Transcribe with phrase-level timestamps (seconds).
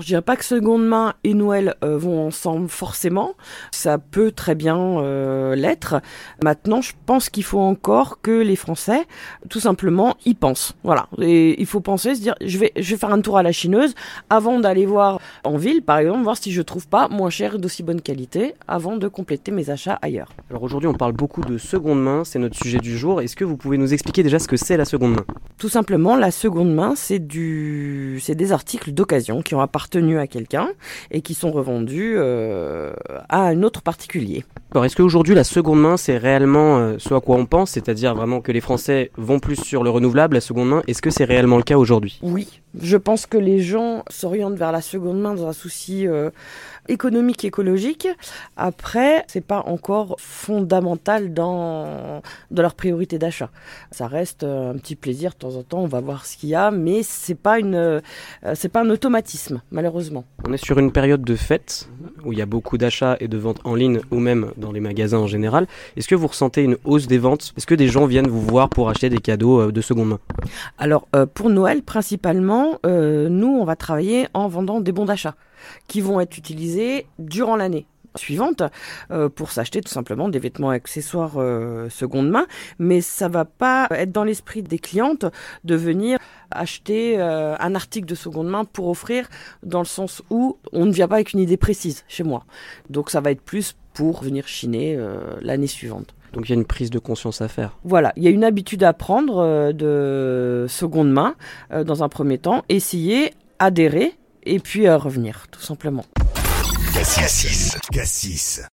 [0.00, 3.34] Je dirais pas que seconde main et Noël euh, vont ensemble forcément.
[3.70, 6.00] Ça peut très bien euh, l'être.
[6.42, 9.06] Maintenant, je pense qu'il faut encore que les Français,
[9.50, 10.74] tout simplement, y pensent.
[10.84, 11.08] Voilà.
[11.20, 13.52] Et il faut penser, se dire, je vais, je vais faire un tour à la
[13.52, 13.94] chineuse
[14.30, 17.58] avant d'aller voir en ville, par exemple, voir si je trouve pas moins cher et
[17.58, 20.32] d'aussi bonne qualité avant de compléter mes achats ailleurs.
[20.48, 22.24] Alors aujourd'hui, on parle beaucoup de seconde main.
[22.24, 23.20] C'est notre sujet du jour.
[23.20, 25.24] Est-ce que vous pouvez nous expliquer déjà ce que c'est la seconde main?
[25.58, 30.26] Tout simplement, la seconde main, c'est du, c'est des articles d'occasion qui ont appartenu à
[30.26, 30.68] quelqu'un
[31.10, 32.92] et qui sont revendus euh,
[33.28, 34.44] à un autre particulier.
[34.72, 38.14] Alors est-ce qu'aujourd'hui la seconde main c'est réellement euh, ce à quoi on pense, c'est-à-dire
[38.14, 41.24] vraiment que les Français vont plus sur le renouvelable, la seconde main, est-ce que c'est
[41.24, 42.18] réellement le cas aujourd'hui?
[42.22, 46.30] Oui, je pense que les gens s'orientent vers la seconde main dans un souci euh,
[46.88, 48.08] économique, écologique.
[48.56, 53.50] Après, c'est pas encore fondamental dans, dans leur priorité d'achat.
[53.90, 56.54] Ça reste un petit plaisir de temps en temps, on va voir ce qu'il y
[56.54, 58.00] a, mais c'est pas une,
[58.54, 60.24] c'est pas un automatisme, malheureusement.
[60.46, 61.88] On est sur une période de fête
[62.24, 64.80] où il y a beaucoup d'achats et de ventes en ligne ou même dans les
[64.80, 65.66] magasins en général.
[65.96, 67.52] Est-ce que vous ressentez une hausse des ventes?
[67.56, 70.18] Est-ce que des gens viennent vous voir pour acheter des cadeaux euh, de seconde main?
[70.78, 75.34] Alors euh, pour Noël principalement, euh, nous on va travailler en vendant des bons d'achat
[75.88, 78.62] qui vont être utilisés durant l'année suivante
[79.10, 82.46] euh, pour s'acheter tout simplement des vêtements accessoires euh, seconde main.
[82.78, 85.26] Mais ça va pas être dans l'esprit des clientes
[85.64, 86.18] de venir
[86.50, 89.28] acheter euh, un article de seconde main pour offrir
[89.62, 92.44] dans le sens où on ne vient pas avec une idée précise chez moi
[92.88, 94.98] donc ça va être plus pour venir chiner
[95.40, 97.76] l'année suivante donc il y a une prise de conscience à faire.
[97.82, 101.34] Voilà, il y a une habitude à prendre de seconde main
[101.72, 106.04] dans un premier temps, essayer, adhérer et puis revenir tout simplement.
[106.94, 107.76] Cassis.
[107.92, 108.70] Cassis.